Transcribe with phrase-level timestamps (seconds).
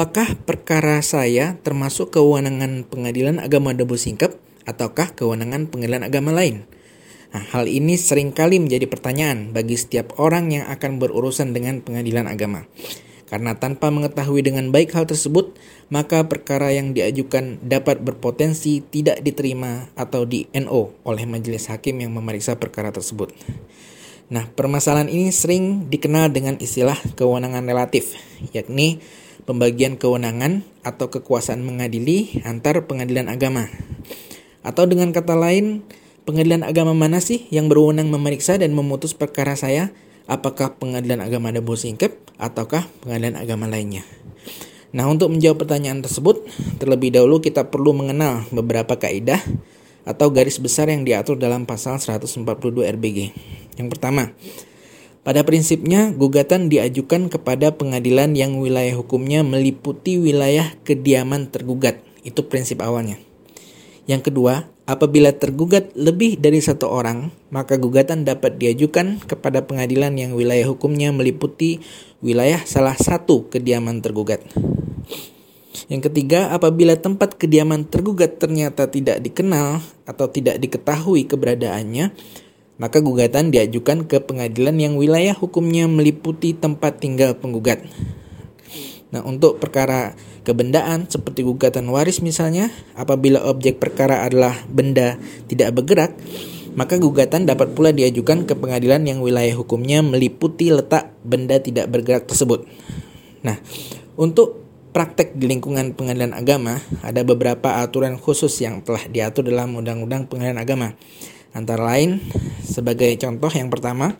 [0.00, 4.32] apakah perkara saya termasuk kewenangan pengadilan agama Dabo Singkep
[4.64, 6.64] ataukah kewenangan pengadilan agama lain?
[7.36, 12.32] Nah, hal ini sering kali menjadi pertanyaan bagi setiap orang yang akan berurusan dengan pengadilan
[12.32, 12.64] agama.
[13.28, 15.60] Karena tanpa mengetahui dengan baik hal tersebut,
[15.92, 22.16] maka perkara yang diajukan dapat berpotensi tidak diterima atau di NO oleh majelis hakim yang
[22.16, 23.36] memeriksa perkara tersebut.
[24.32, 28.16] Nah, permasalahan ini sering dikenal dengan istilah kewenangan relatif,
[28.56, 29.04] yakni
[29.44, 33.68] pembagian kewenangan atau kekuasaan mengadili antar pengadilan agama.
[34.60, 35.84] Atau dengan kata lain,
[36.28, 39.92] pengadilan agama mana sih yang berwenang memeriksa dan memutus perkara saya?
[40.30, 44.06] Apakah pengadilan agama Dabo Singkep ataukah pengadilan agama lainnya?
[44.90, 46.46] Nah, untuk menjawab pertanyaan tersebut,
[46.82, 49.38] terlebih dahulu kita perlu mengenal beberapa kaidah
[50.02, 52.46] atau garis besar yang diatur dalam pasal 142
[52.98, 53.18] RBG.
[53.78, 54.34] Yang pertama,
[55.20, 62.00] pada prinsipnya, gugatan diajukan kepada pengadilan yang wilayah hukumnya meliputi wilayah kediaman tergugat.
[62.24, 63.20] Itu prinsip awalnya.
[64.08, 70.32] Yang kedua, apabila tergugat lebih dari satu orang, maka gugatan dapat diajukan kepada pengadilan yang
[70.32, 71.84] wilayah hukumnya meliputi
[72.24, 74.40] wilayah salah satu kediaman tergugat.
[75.86, 82.10] Yang ketiga, apabila tempat kediaman tergugat ternyata tidak dikenal atau tidak diketahui keberadaannya,
[82.80, 87.84] maka gugatan diajukan ke pengadilan yang wilayah hukumnya meliputi tempat tinggal penggugat.
[89.12, 90.16] Nah, untuk perkara
[90.48, 96.16] kebendaan seperti gugatan waris misalnya, apabila objek perkara adalah benda tidak bergerak,
[96.72, 102.24] maka gugatan dapat pula diajukan ke pengadilan yang wilayah hukumnya meliputi letak benda tidak bergerak
[102.24, 102.64] tersebut.
[103.44, 103.60] Nah,
[104.16, 104.62] untuk
[104.96, 110.58] praktek di lingkungan pengadilan agama, ada beberapa aturan khusus yang telah diatur dalam Undang-Undang Pengadilan
[110.62, 110.88] Agama.
[111.50, 112.22] Antara lain,
[112.62, 114.14] sebagai contoh yang pertama,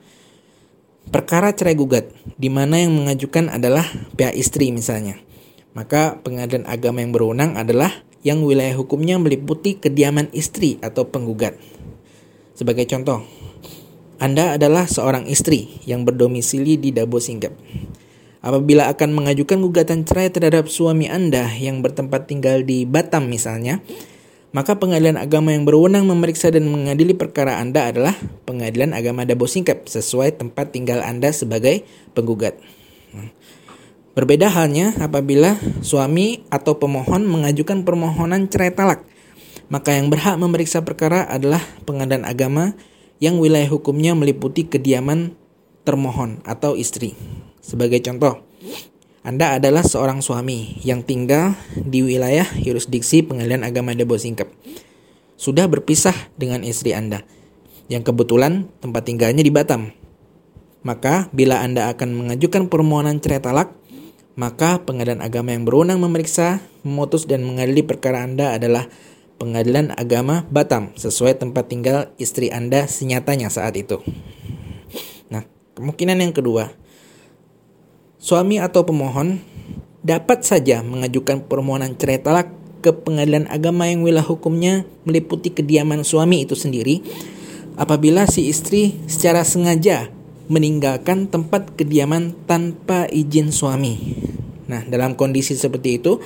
[1.14, 3.86] perkara cerai gugat, di mana yang mengajukan adalah
[4.18, 5.18] pihak istri misalnya.
[5.70, 7.94] Maka pengadilan agama yang berwenang adalah
[8.26, 11.54] yang wilayah hukumnya meliputi kediaman istri atau penggugat.
[12.58, 13.24] Sebagai contoh,
[14.20, 17.54] Anda adalah seorang istri yang berdomisili di Dabo Singgap.
[18.40, 23.80] Apabila akan mengajukan gugatan cerai terhadap suami Anda yang bertempat tinggal di Batam misalnya,
[24.50, 29.86] maka pengadilan agama yang berwenang memeriksa dan mengadili perkara Anda adalah pengadilan agama Dabo Singkep
[29.86, 32.58] sesuai tempat tinggal Anda sebagai penggugat.
[34.10, 35.54] Berbeda halnya apabila
[35.86, 39.06] suami atau pemohon mengajukan permohonan cerai talak,
[39.70, 42.74] maka yang berhak memeriksa perkara adalah pengadilan agama
[43.22, 45.38] yang wilayah hukumnya meliputi kediaman
[45.86, 47.14] termohon atau istri.
[47.62, 48.42] Sebagai contoh,
[49.20, 54.48] anda adalah seorang suami yang tinggal di wilayah yurisdiksi Pengadilan Agama Singkep.
[55.36, 57.28] Sudah berpisah dengan istri Anda
[57.92, 59.92] yang kebetulan tempat tinggalnya di Batam.
[60.80, 63.76] Maka bila Anda akan mengajukan permohonan cerai talak,
[64.40, 68.88] maka Pengadilan Agama yang berwenang memeriksa, memutus dan mengadili perkara Anda adalah
[69.36, 74.00] Pengadilan Agama Batam sesuai tempat tinggal istri Anda senyatanya saat itu.
[75.28, 75.44] Nah,
[75.76, 76.72] kemungkinan yang kedua,
[78.20, 79.40] suami atau pemohon
[80.04, 82.52] dapat saja mengajukan permohonan cerai talak
[82.84, 87.00] ke pengadilan agama yang wilayah hukumnya meliputi kediaman suami itu sendiri
[87.80, 90.12] apabila si istri secara sengaja
[90.52, 94.18] meninggalkan tempat kediaman tanpa izin suami.
[94.66, 96.18] Nah, dalam kondisi seperti itu,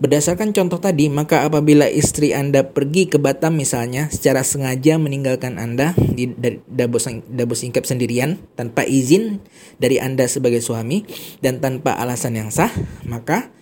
[0.00, 5.92] Berdasarkan contoh tadi, maka apabila istri Anda pergi ke Batam misalnya secara sengaja meninggalkan Anda
[5.96, 6.32] di
[6.68, 6.96] dabo,
[7.52, 9.44] singkap sendirian tanpa izin
[9.76, 11.04] dari Anda sebagai suami
[11.44, 12.72] dan tanpa alasan yang sah,
[13.04, 13.52] maka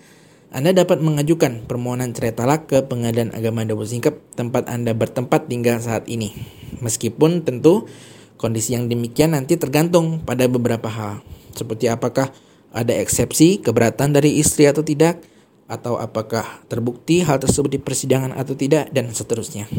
[0.50, 5.78] anda dapat mengajukan permohonan cerai talak ke Pengadilan Agama Dabo Singkep tempat Anda bertempat tinggal
[5.78, 6.34] saat ini.
[6.82, 7.86] Meskipun tentu
[8.34, 11.22] kondisi yang demikian nanti tergantung pada beberapa hal.
[11.54, 12.34] Seperti apakah
[12.74, 15.22] ada eksepsi keberatan dari istri atau tidak,
[15.70, 19.70] atau apakah terbukti hal tersebut di persidangan atau tidak dan seterusnya.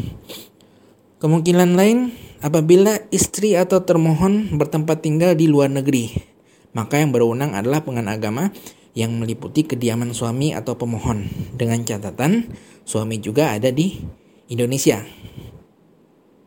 [1.20, 6.16] Kemungkinan lain apabila istri atau termohon bertempat tinggal di luar negeri,
[6.72, 8.50] maka yang berwenang adalah pengan agama
[8.96, 12.50] yang meliputi kediaman suami atau pemohon dengan catatan
[12.82, 14.00] suami juga ada di
[14.50, 15.04] Indonesia.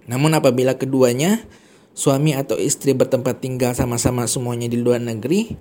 [0.06, 1.42] Namun apabila keduanya
[1.96, 5.56] suami atau istri bertempat tinggal sama-sama semuanya di luar negeri,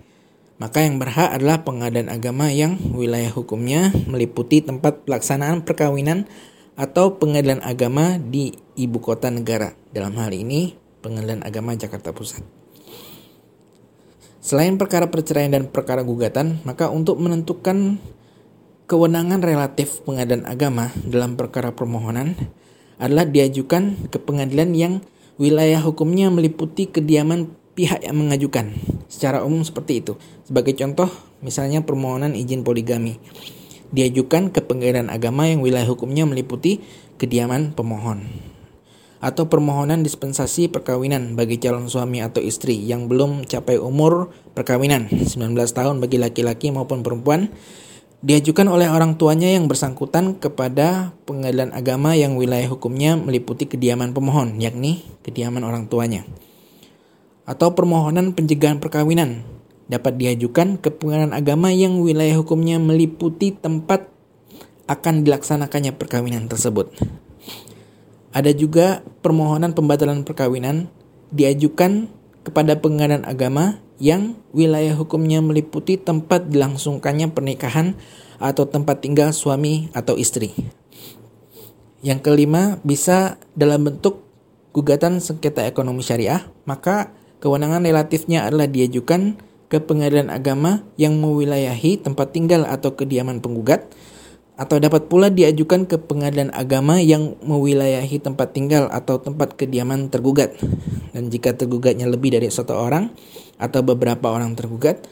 [0.56, 6.31] maka yang berhak adalah pengadilan agama yang wilayah hukumnya meliputi tempat pelaksanaan perkawinan
[6.79, 9.75] atau pengadilan agama di ibu kota negara.
[9.91, 12.43] Dalam hal ini, pengadilan agama Jakarta Pusat.
[14.45, 17.97] Selain perkara perceraian dan perkara gugatan, maka untuk menentukan
[18.85, 22.37] kewenangan relatif pengadilan agama dalam perkara permohonan
[23.00, 24.95] adalah diajukan ke pengadilan yang
[25.41, 28.75] wilayah hukumnya meliputi kediaman pihak yang mengajukan.
[29.11, 30.19] Secara umum seperti itu.
[30.47, 31.11] Sebagai contoh,
[31.44, 33.21] misalnya permohonan izin poligami
[33.94, 36.82] diajukan ke pengadilan agama yang wilayah hukumnya meliputi
[37.15, 38.26] kediaman pemohon
[39.23, 45.56] atau permohonan dispensasi perkawinan bagi calon suami atau istri yang belum capai umur perkawinan 19
[45.56, 47.49] tahun bagi laki-laki maupun perempuan
[48.21, 54.61] diajukan oleh orang tuanya yang bersangkutan kepada pengadilan agama yang wilayah hukumnya meliputi kediaman pemohon
[54.61, 56.29] yakni kediaman orang tuanya
[57.44, 59.44] atau permohonan pencegahan perkawinan
[59.88, 64.08] dapat diajukan ke pengadilan agama yang wilayah hukumnya meliputi tempat
[64.88, 66.93] akan dilaksanakannya perkawinan tersebut.
[68.35, 70.91] Ada juga permohonan pembatalan perkawinan
[71.31, 72.11] diajukan
[72.44, 77.94] kepada pengadilan agama yang wilayah hukumnya meliputi tempat dilangsungkannya pernikahan
[78.43, 80.50] atau tempat tinggal suami atau istri.
[82.05, 84.26] Yang kelima, bisa dalam bentuk
[84.75, 87.14] gugatan sengketa ekonomi syariah, maka
[87.44, 89.37] kewenangan relatifnya adalah diajukan
[89.69, 93.93] ke pengadilan agama yang mewilayahi tempat tinggal atau kediaman penggugat
[94.56, 100.56] atau dapat pula diajukan ke pengadilan agama yang mewilayahi tempat tinggal atau tempat kediaman tergugat.
[101.11, 103.11] Dan jika tergugatnya lebih dari satu orang
[103.58, 105.05] atau beberapa orang tergugat,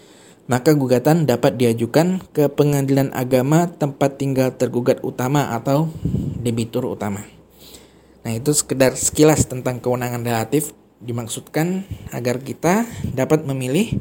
[0.46, 5.90] maka gugatan dapat diajukan ke pengadilan agama tempat tinggal tergugat utama atau
[6.38, 7.26] debitur utama.
[8.22, 10.70] Nah, itu sekedar sekilas tentang kewenangan relatif
[11.02, 11.84] dimaksudkan
[12.14, 14.00] agar kita dapat memilih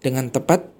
[0.00, 0.70] dengan tepat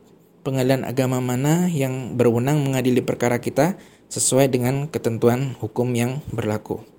[0.46, 3.74] pengadilan agama mana yang berwenang mengadili perkara kita
[4.06, 6.95] sesuai dengan ketentuan hukum yang berlaku.